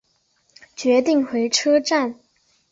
[0.75, 2.17] 决定回车站